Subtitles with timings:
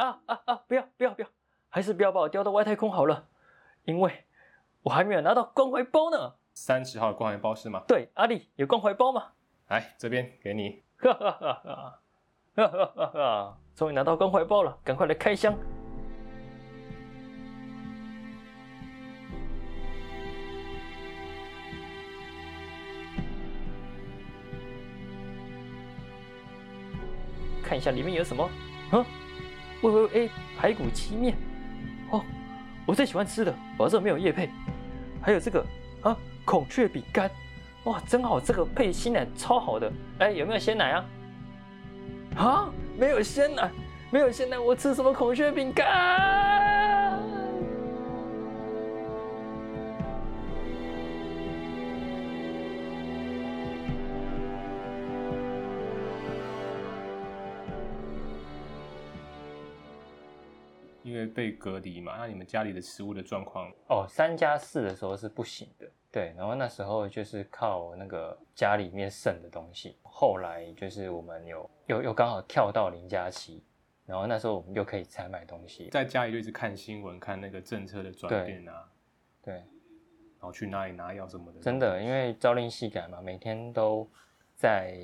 [0.00, 0.54] 啊啊啊！
[0.66, 1.28] 不要不要不要，
[1.68, 3.28] 还是不要把我丢到外太空好了，
[3.84, 4.24] 因为
[4.82, 6.36] 我还没有拿到关怀包呢。
[6.54, 7.82] 三十号的关怀包是吗？
[7.86, 9.32] 对，阿力有关怀包吗？
[9.68, 10.82] 来，这边给你。
[10.96, 12.02] 哈哈哈哈
[12.56, 13.58] 哈哈哈哈！
[13.74, 15.54] 终于拿到关怀包了，赶快来开箱。
[27.62, 28.44] 看一下里面有什么？
[28.90, 29.06] 啊，
[29.82, 31.34] 喂喂喂，排骨鸡面，
[32.10, 32.22] 哦，
[32.84, 34.50] 我最喜欢吃的，保证没有叶配。
[35.22, 35.64] 还有这个
[36.02, 37.30] 啊，孔雀饼干，
[37.84, 39.92] 哇，真好，这个配鲜奶超好的。
[40.18, 41.04] 哎，有没有鲜奶啊？
[42.36, 43.70] 啊，没有鲜奶，
[44.10, 46.59] 没有鲜奶，我吃什么孔雀饼干？
[61.20, 63.70] 为被隔离嘛，那你们家里的食物的状况？
[63.88, 66.34] 哦，三加四的时候是不行的，对。
[66.36, 69.96] 然后那时候就是靠那个家里面剩的东西。
[70.02, 73.62] 后来就是我们有又又刚好跳到零加七，
[74.06, 78.88] 然后那时候我们又可以采买东西，在家里就一直看新闻，看那个政策的转变啊，
[79.42, 79.54] 对。
[79.54, 81.60] 然后去哪里拿药什么的。
[81.60, 84.08] 真的，因为朝令夕改嘛，每天都
[84.56, 84.96] 在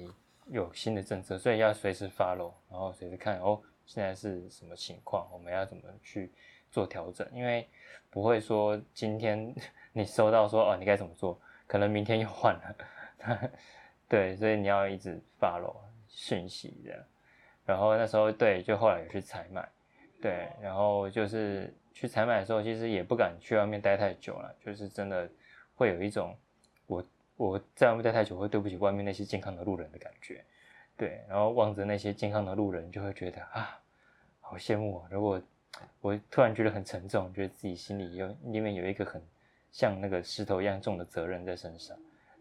[0.47, 3.61] 有新的政策，所以要随时 follow，然后随时看哦。
[3.87, 5.27] 现在是什么情况？
[5.33, 6.31] 我们要怎么去
[6.71, 7.27] 做调整？
[7.33, 7.67] 因为
[8.11, 9.55] 不会说今天
[9.93, 13.51] 你收到说哦，你该怎么做，可能明天又换了，
[14.09, 15.77] 对，所以你要一直 follow
[16.09, 17.07] 讯息的。
[17.65, 19.69] 然后那时候对，就后来有去采买，
[20.21, 25.29] 对，然后就是去采买的时候，其实也不敢去外面待太久了，就是真的
[25.75, 26.37] 会有一种
[26.87, 27.05] 我
[27.37, 30.45] 我在外面待太久会对不起外面那些健康的路人的感觉。
[30.97, 33.79] 对，然后望着那些健康的路人，就会觉得啊，
[34.41, 35.09] 好羡慕啊！
[35.11, 35.39] 如果
[36.01, 39.23] 我突然觉得很沉重，觉得自己心里有里面有一个很
[39.71, 41.95] 像那个石头一样重的责任在身上。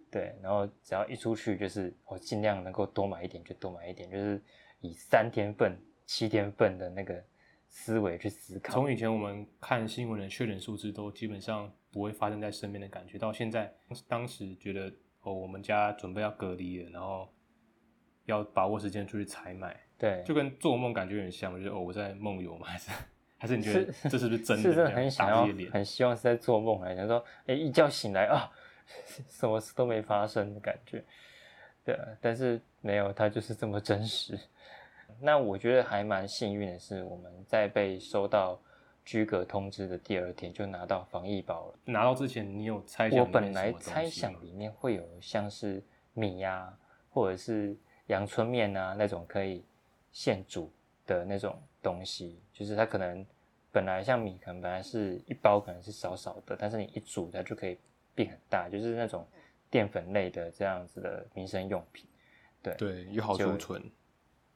[0.09, 4.41] 对，然后只要一出去，就是我尽量能够多买一点就多买一点，就是
[4.79, 7.22] 以三天份、七天份的那个
[7.68, 8.72] 思维去思考。
[8.72, 13.69] 从以前我们看新闻的确诊数字都基本上不会发生在身边的感觉，到现在
[14.08, 14.90] 当时觉得
[15.24, 17.28] 哦，我们家准备要隔离了，然后。
[18.25, 22.66] 要把握时间出去采买，对，就跟做梦感觉有点像，就是哦，我在梦游吗？
[22.69, 22.91] 还是
[23.38, 24.63] 还是你觉得这是不是真的？
[24.63, 28.50] 是真的很想要，很希望是在做梦，还是说，哎，一觉醒来啊，
[29.30, 31.03] 什么事都没发生的感觉？
[31.84, 34.40] 对，但是没有，它就是这么真实。
[35.19, 38.59] 那我觉得还蛮幸运的是，我们在被收到
[39.03, 41.75] 居格通知的第二天就拿到防疫包了。
[41.85, 43.19] 拿到之前，你有猜想？
[43.19, 45.84] 我本来猜想里面会有像是
[46.14, 46.74] 米呀，
[47.12, 47.78] 或者是。
[48.07, 49.63] 阳春面啊，那种可以
[50.11, 50.71] 现煮
[51.05, 53.25] 的那种东西，就是它可能
[53.71, 57.77] 本来像米，可能本来是一包，可能是少少的，但是你一煮，它就可以
[58.13, 59.27] 变很大，就是那种
[59.69, 62.07] 淀粉类的这样子的民生用品。
[62.61, 63.91] 对对，又好储存。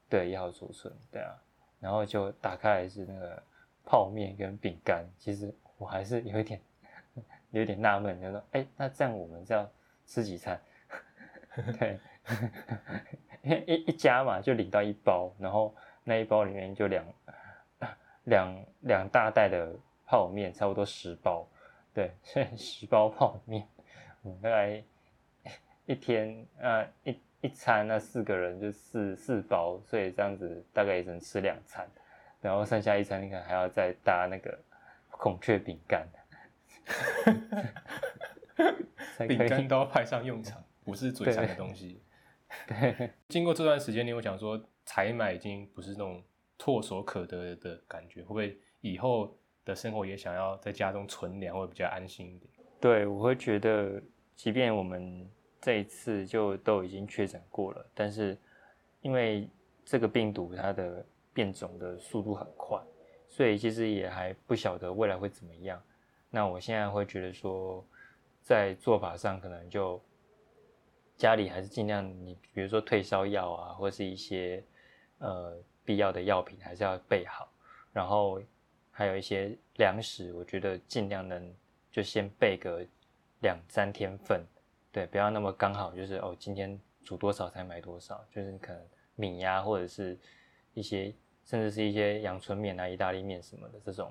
[0.08, 0.92] 对，也好储存。
[1.10, 1.34] 对啊，
[1.78, 3.42] 然后就打开来是那个
[3.84, 6.60] 泡面跟饼干，其实我还是有一点
[7.50, 9.70] 有点纳闷，就说，哎，那这样我们是要
[10.06, 10.60] 吃几餐？
[11.78, 11.98] 对。
[13.42, 15.74] 一一家嘛，就领到一包，然后
[16.04, 17.04] 那一包里面就两
[18.24, 19.74] 两两大袋的
[20.06, 21.46] 泡面，差不多十包，
[21.94, 22.12] 对，
[22.56, 23.66] 十包泡面，
[24.24, 24.82] 嗯，大概
[25.86, 31.88] 一天啊一一餐，那四个人就四四包，所以这样子大概也只能吃两餐，
[32.42, 34.58] 然后剩下一餐你可能还要再搭那个
[35.08, 36.06] 孔雀饼干，
[39.26, 42.02] 饼干都要派上用场，不是嘴馋的东西。
[42.66, 46.22] 对，经过这段时间，你有想说采买已经不是那种
[46.58, 52.52] 唾手可得的感觉，会不会以后的生活也想要在家中存粮，会比较安心一点？
[52.80, 54.02] 对，我会觉得，
[54.34, 55.30] 即便我们
[55.60, 58.36] 这一次就都已经确诊过了，但是
[59.00, 59.48] 因为
[59.84, 62.80] 这个病毒它的变种的速度很快，
[63.28, 65.80] 所以其实也还不晓得未来会怎么样。
[66.30, 67.84] 那我现在会觉得说，
[68.42, 70.02] 在做法上可能就。
[71.20, 74.64] 家里还是尽量，你比如说退烧药啊，或是一些
[75.18, 77.46] 呃必要的药品，还是要备好。
[77.92, 78.40] 然后
[78.90, 81.54] 还有一些粮食，我觉得尽量能
[81.92, 82.82] 就先备个
[83.42, 84.42] 两三天份，
[84.90, 88.82] 对，不要那么刚好，就是哦今天煮多少才买多少，就是可能
[89.14, 90.18] 米呀，或者是
[90.72, 91.12] 一些
[91.44, 94.10] 甚至是一些阳春面啊、意大利面什么的这种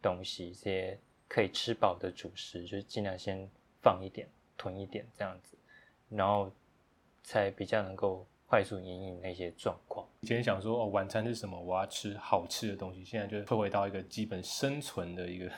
[0.00, 0.98] 东西，这些
[1.28, 3.46] 可以吃饱的主食，就是尽量先
[3.82, 4.26] 放一点，
[4.56, 5.54] 囤一点这样子。
[6.08, 6.50] 然后
[7.22, 10.06] 才比较能够快速应应那些状况。
[10.20, 11.60] 以前想说哦，晚餐是什么？
[11.60, 13.04] 我要吃好吃的东西。
[13.04, 15.50] 现在就退回到一个基本生存的一个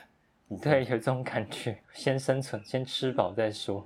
[0.47, 0.71] 部分。
[0.71, 3.85] 对，有这种感觉，先生存，先吃饱再说。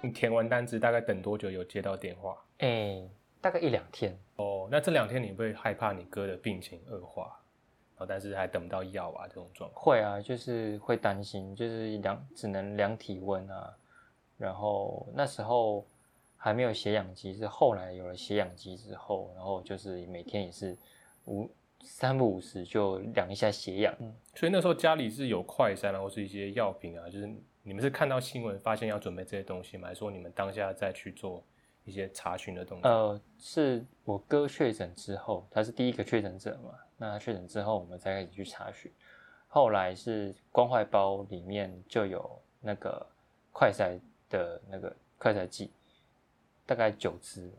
[0.00, 2.40] 你填完单子大概等多久有接到电话？
[2.58, 3.02] 哎，
[3.40, 4.16] 大概一两天。
[4.36, 7.36] 哦，那这两天你会害怕你哥的病情恶化，
[7.98, 9.84] 然后但是还等不到药啊这种状况？
[9.84, 13.76] 会啊，就是会担心，就是量只能量体温啊。
[14.36, 15.84] 然后那时候
[16.36, 20.76] 还没有血氧机，是后来有了血氧机之后，然后就是每天也是
[21.24, 21.50] 五
[21.82, 23.92] 三不五十就量一下血氧。
[23.98, 27.28] 嗯，所以那时候家里是有快筛然后是一些药品啊，就是。
[27.64, 29.88] 你们是看到新闻发现要准备这些东西吗？
[29.88, 31.44] 还是说你们当下再去做
[31.84, 32.84] 一些查询的东西？
[32.84, 36.70] 呃，是我哥确诊之后，他是第一个确诊者嘛？
[36.98, 38.92] 那他确诊之后，我们才开始去查询。
[39.48, 43.06] 后来是关怀包里面就有那个
[43.50, 43.98] 快筛
[44.28, 45.70] 的那个快筛剂，
[46.66, 47.50] 大概九支，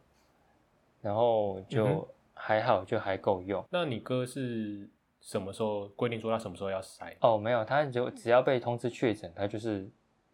[1.02, 3.66] 然后就还好，就还够用。
[3.72, 4.88] 那你哥是
[5.22, 7.16] 什么时候规定说他什么时候要筛？
[7.22, 9.90] 哦，没有，他就只要被通知确诊，他就是。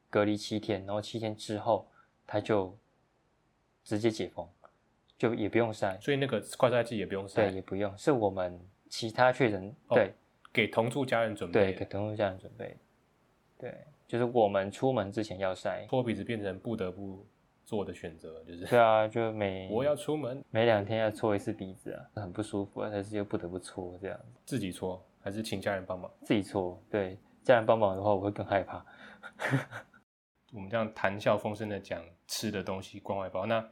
[0.08, 1.86] 隔离七天，然后七天之后
[2.26, 2.74] 他就
[3.84, 4.48] 直接解封，
[5.18, 8.58] 就也不用筛，所以那个快筛剂也不用筛，对，也不用，是我们
[8.90, 10.14] 其他确诊对。
[10.54, 12.78] 给同住家人准备，对，给同住家人准备，
[13.58, 13.78] 对，
[14.08, 17.28] 就是我们出门之前要筛，搓鼻子变成不得不
[17.66, 18.66] 做的选择，就是。
[18.66, 20.42] 对啊，就每 我要出门。
[20.52, 24.18] 每两天要搓一次鼻子啊，很不舒服啊，但是又不得不搓这样。
[24.18, 26.10] 子，自己搓还是请家人帮忙？
[26.24, 28.86] 自己搓，对，家人帮忙的话我会更害怕。
[30.56, 33.70] 我们这样谈笑风生的讲吃的东西关外包，那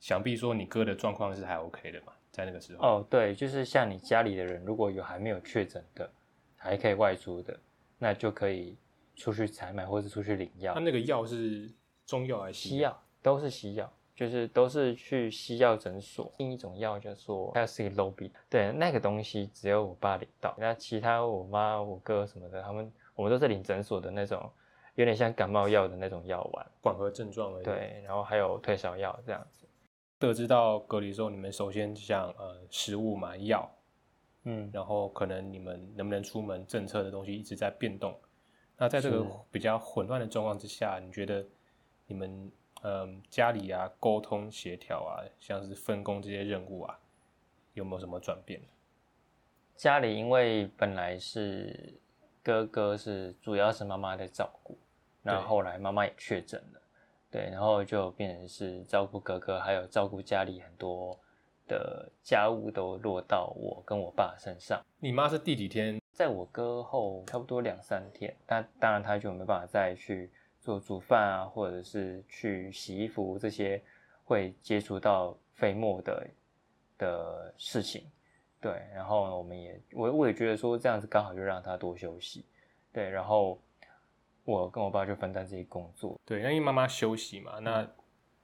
[0.00, 2.84] 想必说你哥的状况是还 OK 的嘛，在那个时候。
[2.84, 6.10] 哦，对，就是像你家里的人，如果有还没有确诊的，
[6.56, 7.56] 还可以外出的，
[7.96, 8.76] 那就可以
[9.14, 10.74] 出去采买或者出去领药。
[10.74, 11.70] 他那个药是
[12.04, 13.00] 中药还是西药？
[13.22, 16.34] 都是西药，就是都是去西药诊所。
[16.38, 24.50] 另一种药叫做 l c l o b 对，那个东西只有我爸领到，那其他我妈、我哥什么的，他们我们都是领诊所的那种。
[24.96, 27.64] 有点像感冒药的那种药丸，缓和症状而已。
[27.64, 29.63] 对，然后还有退烧药这样子。
[30.26, 33.70] 得知到隔离之后，你们首先想呃食物嘛药，
[34.44, 38.18] 嗯，然后可能你们能不能出门，政策的东西一直在变动。
[38.76, 41.44] 那在这个比较混乱的状况之下，你觉得
[42.06, 42.50] 你们
[42.82, 46.98] 嗯家里啊沟通协调啊，像是分工这些任务啊，
[47.74, 48.60] 有没有什么转变？
[49.76, 51.94] 家里因为本来是
[52.42, 54.78] 哥哥是主要是妈妈在照顾。
[55.26, 56.80] 那后来妈妈也确诊了，
[57.34, 61.18] 对，然后就变成是照顾哥哥，还有照顾家里很多
[61.66, 64.80] 的家务都落到我跟我爸身上。
[65.00, 66.00] 你妈是第几天？
[66.12, 68.32] 在我哥后差不多两三天。
[68.46, 73.82] 那当然他就没办法再去做煮饭啊，或者是去洗衣服这些
[74.22, 76.28] 会接触到飞沫的
[76.96, 78.08] 的事情。
[78.60, 82.44] 对，然后我们也我我也觉得说这样子刚好就让他多休息。
[82.92, 83.58] 对，然后。
[84.44, 87.90] 我跟我爸就分担自己工作，对，那因为妈妈休息嘛，那，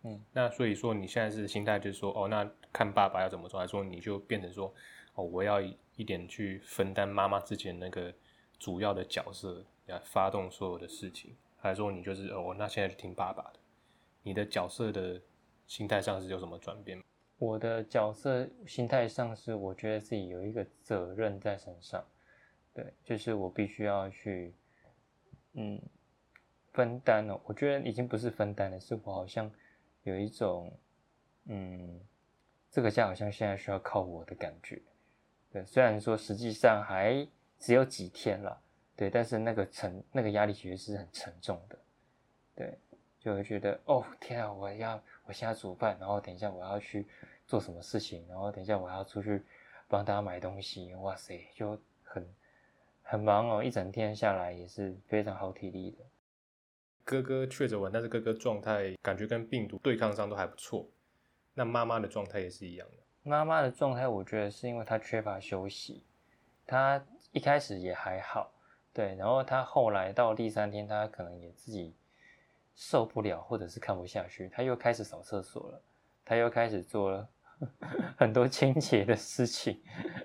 [0.03, 4.73] 嗯，那所以说你现在是心态就是说，哦，那看爸爸要怎么做，还是说你就变成说，
[5.13, 8.11] 哦，我要一点去分担妈妈之前那个
[8.59, 13.61] 主要的角色，来发动所有的事情，还是说你就是哦，那现在就听爸爸的？
[14.23, 15.21] 你的角色的
[15.67, 16.99] 心态上是有什么转变？
[17.37, 22.03] 我的角色心态上是，我觉得自己有一个责任在身上，
[22.73, 24.55] 对，就是我必须要去。
[25.55, 25.81] 嗯，
[26.73, 29.51] 分担哦，我觉得已经不是分担了，是我好像
[30.05, 30.73] 有一种，
[31.47, 32.01] 嗯，
[32.71, 34.81] 这个家好像现在需要靠我的感觉。
[35.53, 37.27] 对，虽然说实际上还
[37.59, 38.61] 只有几天了，
[38.95, 41.79] 对，但是那个沉那个压力其实是很沉重的。
[42.55, 42.79] 对，
[43.19, 47.07] 就会觉得哦天啊，我要我现在煮饭，然后等一下我要去
[47.47, 49.43] 做什么事情，然后等一下我要出去
[49.89, 52.25] 帮大家买东西，哇塞，就很。
[53.11, 56.05] 很忙哦，一整天下来也是非常耗体力的。
[57.03, 60.89] 哥哥确诊完，但是哥哥状态感觉跟病毒对抗上都还不错。
[61.53, 63.03] 那妈妈的状态也是一样的。
[63.25, 66.05] 妈妈的状态，我觉得是因为她缺乏休息。
[66.65, 68.53] 她一开始也还好，
[68.93, 71.93] 对，然后她后来到第三天，她可能也自己
[72.77, 75.83] 受不了，或者是看不下去，她又开始扫厕所了，
[76.25, 77.29] 她又开始做了
[78.17, 79.83] 很多清洁的事情，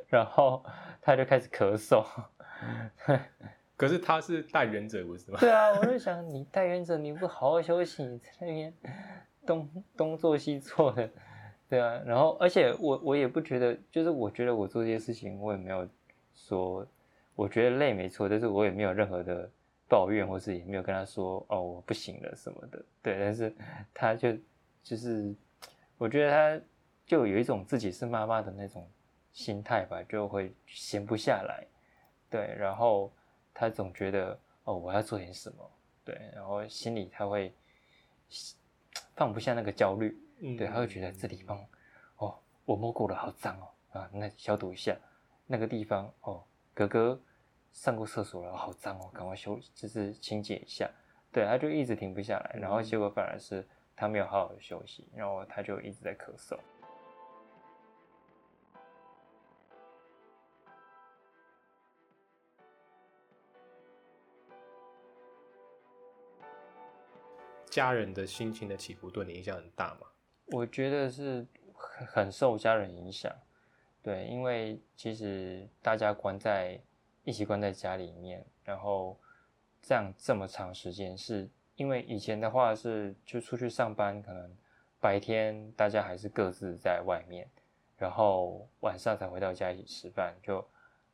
[0.08, 0.64] 然后
[1.02, 2.06] 她就开始咳嗽。
[3.78, 5.38] 可是他是代言者，不是吗？
[5.40, 8.74] 对啊，我就想你代言者，你不好好休息，你在那边
[9.46, 11.10] 东东做西做的，
[11.70, 12.02] 对啊。
[12.06, 15.88] 然后，而且我我也不觉得，就是我觉得我做这些事情，我也没有
[16.34, 16.88] 说，
[17.36, 19.50] 我觉得累没错，但是我也没有任何的
[19.90, 23.54] 抱怨，或是也没有跟他说哦我不行了什么的，对，但是
[23.94, 24.34] 他就
[24.82, 25.36] 就是
[25.98, 26.66] 我觉得他
[27.06, 28.90] 就有一种自己是妈妈的那种
[29.34, 31.68] 心态吧，就会闲不下来，
[32.30, 33.12] 对，然后
[33.54, 35.72] 他总觉得哦我要做点什么，
[36.04, 37.54] 对，然后心里他会
[39.16, 40.18] 放不下那个焦虑，
[40.58, 41.66] 对，他会觉得这地方
[42.18, 44.96] 哦我摸过了好脏哦啊，那消毒一下
[45.46, 47.20] 那个地方哦哥哥。
[47.76, 50.90] 上过厕所了，好脏哦，赶快修，就是清洁一下。
[51.30, 53.68] 对，他就一直停不下来，然后结果反而是
[53.98, 56.58] 他没有好好的休息，然后他就一直在咳嗽。
[67.76, 70.08] 家人的心情的起伏对你影响很大吗？
[70.46, 73.36] 我觉得是很受家人影响。
[74.02, 76.80] 对，因为其实大家关在。
[77.28, 79.18] 一起关在家里面，然后
[79.82, 84.56] 这样这么长时间，是因为以前的话是就出去上班，可能
[85.00, 87.50] 白天大家还是各自在外面，
[87.98, 90.64] 然后晚上才回到家一起吃饭，就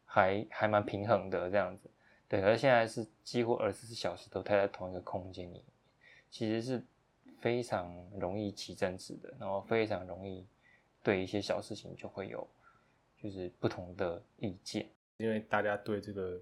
[0.03, 1.89] 还还蛮平衡的这样子。
[2.27, 5.63] 对，而现在是几乎二十四小时都待在同一个空间里，
[6.31, 6.81] 其实是
[7.39, 10.47] 非常容易起争执的，然后非常容易
[11.03, 12.47] 对一些小事情就会有
[13.21, 14.89] 就是不同的意见。
[15.17, 16.41] 因为大家对这个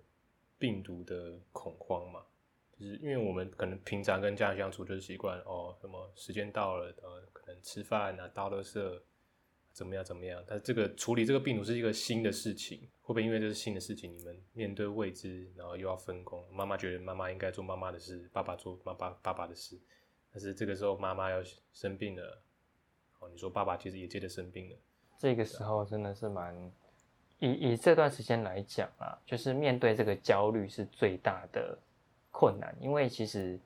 [0.58, 2.22] 病毒的恐慌嘛，
[2.80, 9.02] 就是因为我们可能平常跟家人相处就是习惯哦，什么时间到了，呃，可能吃饭啊、倒垃圾，
[9.80, 10.44] 怎么样怎么样。
[10.46, 16.46] 但这个处理这个病毒是一个新的事情，会不会因为这是新的事情，你们面对未知，然后又要分工？
[16.52, 19.80] 妈妈觉得妈妈应该做妈妈的事，爸爸做妈爸爸爸的事。
[20.34, 22.42] 但是这个时候妈妈要生病了，
[23.20, 24.76] 哦，你说爸爸其实也接着生病了，
[25.18, 26.54] 这个时候真的是蛮。
[27.40, 31.80] 以以这段时间来讲啊，就是面对这个焦虑是最大的
[32.32, 33.58] 困难，因为其实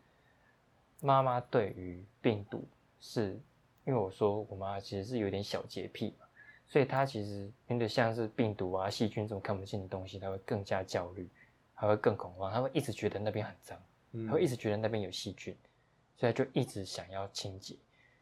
[1.01, 2.63] 妈妈对于病毒
[2.99, 3.39] 是，
[3.85, 6.25] 因为我说我妈其实是有点小洁癖嘛，
[6.65, 11.29] 所以她其实面对像是病毒啊、细菌这种看不见的东西，她会更加焦虑，
[11.73, 13.81] 还会更恐慌，她会一直觉得那边很脏，
[14.27, 15.57] 她会一直觉得那边有细菌，
[16.15, 17.75] 所以就一直想要清洁。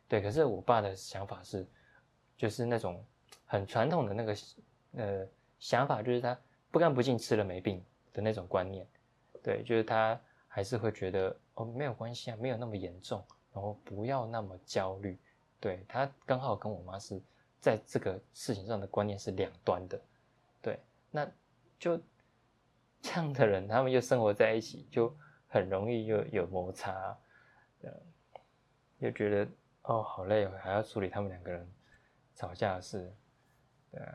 [0.07, 1.67] 对，可是我爸的想法是，
[2.37, 3.03] 就是那种
[3.45, 4.35] 很传统的那个
[4.93, 5.27] 呃。
[5.61, 6.35] 想法就是他
[6.71, 8.83] 不干不净吃了没病的那种观念，
[9.43, 15.15] 对，就是他还是会觉得哦没有关系啊，没有那么严重，然后不要那么焦虑，
[15.61, 17.21] 对他刚好跟我妈是
[17.59, 20.01] 在这个事情上的观念是两端的，
[20.61, 20.79] 对，
[21.11, 21.25] 那
[21.79, 21.97] 就
[23.01, 25.15] 这样的人，他们又生活在一起，就
[25.47, 27.17] 很容易又有摩擦，
[27.83, 27.93] 嗯，
[28.97, 29.51] 又觉得
[29.83, 31.71] 哦好累，还要处理他们两个人
[32.35, 33.13] 吵架的事，
[33.91, 34.13] 对啊。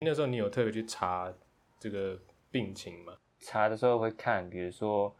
[0.00, 1.32] 那时候你有特别去查
[1.78, 2.18] 这个
[2.50, 3.16] 病情吗？
[3.38, 5.14] 查的时候会看，比如说，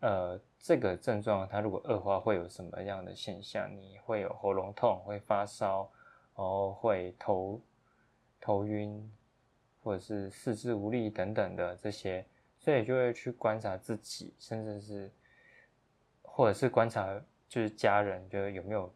[0.00, 3.70] 呃，这个症状它如果恶化会有什么样的现象？
[3.74, 5.88] 你会有喉咙痛，会发烧，
[6.36, 7.60] 然后会头
[8.40, 9.10] 头晕，
[9.82, 12.26] 或者是四肢无力等等的这些，
[12.58, 15.10] 所以就会去观察自己，甚至是
[16.22, 17.08] 或者是观察
[17.48, 18.92] 就是家人，就有没有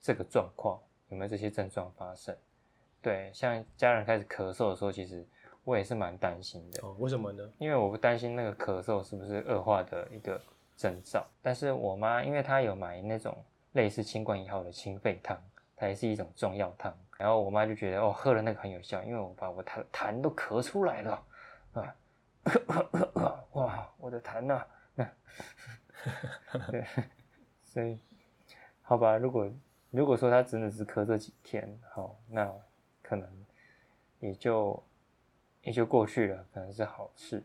[0.00, 2.36] 这个状况，有没有这些症状发生。
[3.00, 5.26] 对，像家人开始咳嗽的时候，其实
[5.64, 6.86] 我也是蛮担心的。
[6.86, 7.50] 哦，为什么呢？
[7.58, 10.40] 因为我不担心那个咳嗽是不是恶化的一个
[10.78, 11.26] 征兆。
[11.42, 13.36] 但是我妈，因为她有买那种
[13.72, 15.38] 类似清冠一号的清肺汤，
[15.76, 16.96] 它也是一种中药汤。
[17.18, 21.22] 然后我妈就觉得，哦，喝了那个很有效，因为我把我痰痰都咳出来了
[21.72, 21.94] 啊！
[23.52, 24.66] 哇，我的痰呐！
[26.70, 26.86] 对，
[27.64, 27.98] 所以
[28.80, 29.52] 好吧，如果
[29.90, 32.50] 如果说他真的是咳这几天，好，那。
[33.00, 33.26] 可能
[34.20, 34.84] 也就
[35.62, 37.42] 也就过去了，可能是好事，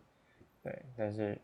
[0.62, 0.86] 对。
[0.98, 1.40] 但是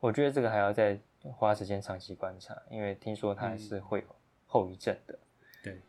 [0.00, 4.06] 我觉得这个还要再花时间长期观察，因为听说它还是会有
[4.46, 5.18] 后遗症的。
[5.62, 5.80] 对。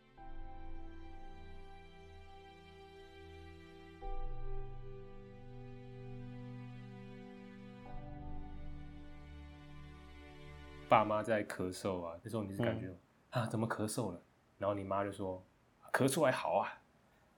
[10.87, 12.87] 爸妈在咳嗽啊，那时候你是感觉
[13.29, 14.19] 啊，怎么咳嗽了？
[14.57, 15.43] 然后你妈就说。
[15.91, 16.69] 咳出来好啊，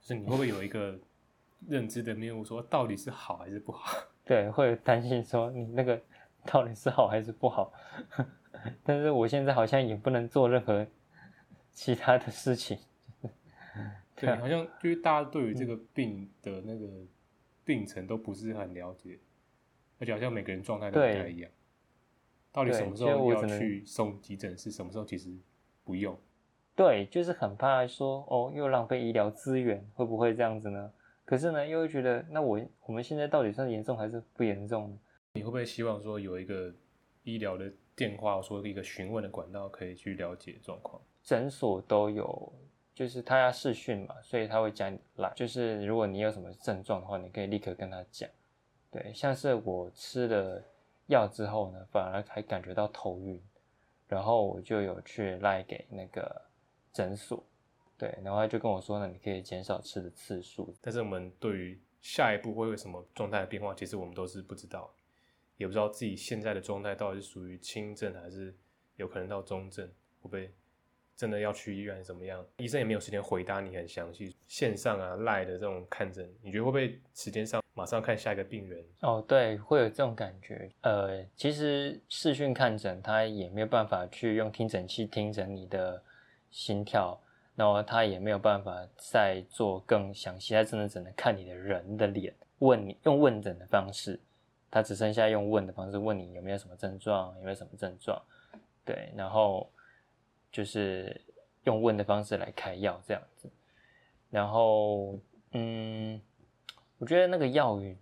[0.02, 1.00] 就是你会不会有一个
[1.70, 3.98] 认知的谬误，说到底是好还是不好？
[4.26, 6.02] 对，会担心说你那个
[6.52, 7.74] 到底是好还是不好。
[8.84, 10.86] 但是我现在好像也不能做任何
[11.72, 12.78] 其他的事情。
[14.16, 16.88] 对，好像就是大家对于这个病的那个
[17.64, 19.18] 病程都不是很了解，
[20.00, 21.50] 而且好像每个人状态都不太一样。
[22.52, 25.36] 到底什么时候要去送急诊室，什么时候其实
[25.84, 26.16] 不用？
[26.76, 30.92] 对，就是很怕说哦，又浪费医疗资源，会不会这样子呢？
[31.26, 34.98] 可是呢，又会觉得那我我们现在到底算严重还是不严重？
[35.34, 36.74] 你会不会希望说有一个
[37.24, 41.02] 医疗的电话，说一个询问的管道，可以去了解状况？
[41.24, 42.54] 诊所都有，
[42.94, 45.32] 就是他要视讯嘛，所以他会讲来。
[45.36, 48.30] 就是如果你有什么症状的话，你可以立刻跟他讲。
[48.90, 50.62] 对，像是我吃了
[51.08, 53.42] 药之后呢，反而还感觉到头晕，
[54.08, 56.42] 然后我就有去赖给那个
[56.92, 57.42] 诊所，
[57.98, 60.76] 对，然后他就跟我说呢，你可以减少吃的次数。
[60.82, 64.94] 但是我们对于下一步会有什么状态的变化，其实我们都是不知道，
[65.58, 68.56] 也不知道自己现在的状态到底是属于轻症还是
[68.96, 69.88] 有可能到中症，
[70.22, 70.52] 会不会
[71.16, 72.46] 真的要去医院怎么样？
[72.58, 74.36] 医生也没有时间回答你很详细。
[74.48, 78.84] 线上啊赖的这种看诊，你觉得会不会时间上马上看下一个病人？
[79.02, 80.70] 哦，对，会有这种感觉。
[80.82, 86.04] 呃，其实视讯看诊，他也没有办法去用听诊器听诊你的
[86.50, 87.22] 心跳。
[87.54, 94.18] 然后他也没有办法再做更详细，他真的只能看你的人的脸，问你用问诊的方式，
[94.72, 98.20] 他只剩下用问的方式问你有没有什么症状，有没有什么症状，
[98.86, 99.70] 对，然后
[100.52, 101.22] 就是
[101.66, 103.52] 用问的方式来开药这样子，
[104.30, 105.20] 然后
[105.52, 106.20] 嗯，
[106.98, 107.98] 我觉得那个药语，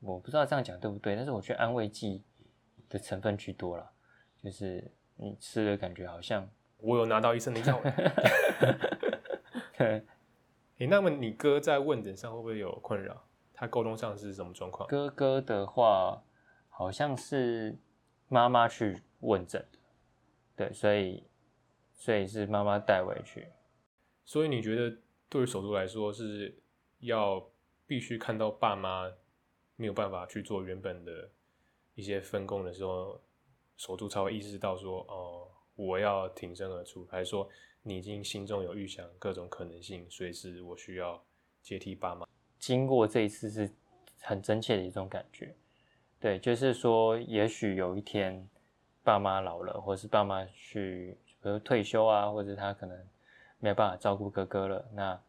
[0.00, 2.22] 我不知道这样讲对不对，但是我觉得安慰剂
[2.88, 3.92] 的成分居多了，
[4.42, 6.48] 就是你吃的感觉好像。
[6.78, 7.80] 我有拿到医生的药。
[9.78, 13.24] 哎，那么你哥在问诊上会不会有困扰？
[13.54, 14.86] 他沟通上是什么状况？
[14.88, 16.22] 哥哥的话，
[16.68, 17.78] 好像是
[18.28, 19.78] 妈妈去问诊的，
[20.66, 21.24] 对，所以
[21.94, 23.48] 所以是妈妈带回去。
[24.24, 26.54] 所以你觉得对于手术来说，是
[26.98, 27.48] 要
[27.86, 29.10] 必须看到爸妈
[29.76, 31.30] 没有办法去做原本的
[31.94, 33.20] 一些分工的时候，
[33.76, 35.48] 手术才会意识到说，哦。
[35.76, 37.48] 我要挺身而出，还是说
[37.82, 41.20] 你已经心中有预想各种可能性，随时我需要
[41.62, 42.24] 接替爸妈？
[42.64, 43.70] 经过这一次是
[44.22, 45.54] 很真切的一种感觉，
[46.18, 48.48] 对，就是说，也许有一天
[49.02, 52.98] 爸妈老了，或是爸妈去，比如退休啊，或者他可能
[53.58, 55.20] 没有办法照顾哥哥了，那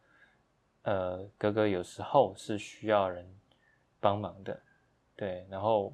[0.84, 3.28] 呃，哥哥有时候是需要人
[4.00, 4.58] 帮忙的，
[5.14, 5.92] 对，然后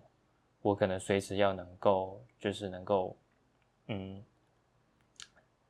[0.61, 3.17] 我可能随时要能够，就是能够，
[3.89, 4.25] 嗯。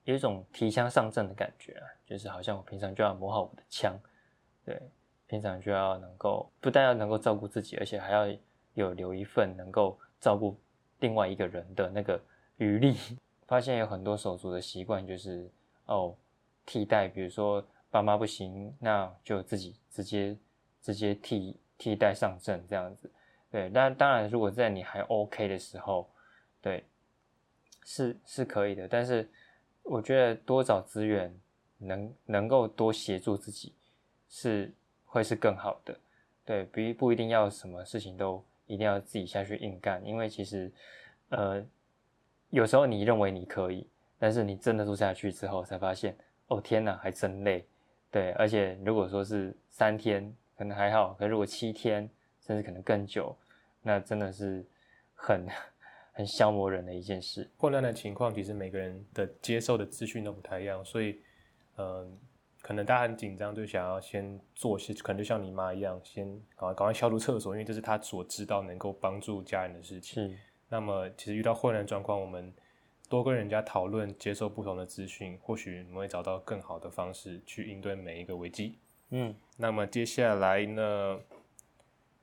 [0.04, 3.96] 有一种提枪上阵的感觉啊，就是好像我平常就要磨好我的枪，
[4.66, 4.82] 对，
[5.32, 8.26] 平常就要能够不但要能够照顾自己，而且还要
[8.74, 10.54] 有留一份能够照顾
[11.00, 12.20] 另外一个人的那个
[12.58, 12.94] 余力。
[13.46, 15.50] 发现有很多手足的习惯就是
[15.86, 16.14] 哦，
[16.66, 20.36] 替代，比如说爸妈不行，那就自己直接
[20.82, 23.10] 直接替替代上阵这样子。
[23.50, 26.06] 对，但当然如果在你还 OK 的时候，
[26.60, 26.84] 对，
[27.84, 29.26] 是是可以的，但是。
[29.84, 31.36] 我觉得多找资源，
[31.78, 33.72] 能能够多协助自己，
[34.28, 34.72] 是
[35.12, 35.96] 会是更好的。
[36.44, 40.72] 对，不不一定要什么事情都一定要自己下去硬干，因为其实，
[41.28, 41.64] 呃，
[42.50, 43.86] 有时候你认为你可以，
[44.18, 46.16] 但是你真的做下去之后，才发现，
[46.48, 47.64] 哦天哪，还真累。
[48.10, 52.08] 对，而且如果说是三天，可能还好；可如果七天，
[52.40, 53.36] 甚至可能更久，
[53.82, 54.64] 那真的是
[55.14, 55.46] 很。
[56.14, 57.48] 很消磨人的一件事。
[57.56, 61.18] 混乱的情况，其实每个人的接受的资讯都不太一样，所以，
[61.78, 62.18] 嗯，
[62.62, 66.24] 可能大家很紧张，就想要先做些，可能就像你妈一样，先
[66.56, 70.38] 赶快赶快消毒厕所，因为这是他所知道能够帮助家人的事情。
[70.68, 72.50] 那么，其实遇到混乱状况，我们
[73.08, 78.78] 多跟人家讨论，接受不同的资讯，或许我们会找到更好的方式去应对每一个危机。
[79.10, 79.34] 嗯。
[79.56, 81.18] 那么接下来呢？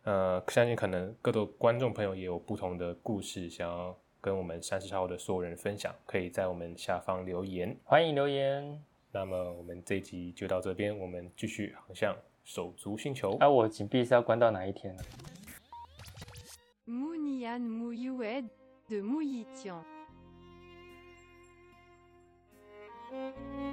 [0.03, 8.81] 呃，相信可能各位观众朋友也有不同的故事，想要跟我们三十号的所有人分享，可以在我们下方留言，欢迎留言。
[9.11, 13.35] 那么我们这一集就到这边，我们继续航向手足星球。
[13.39, 15.03] 啊，我紧闭是要关到哪一天呢？
[23.11, 23.68] 的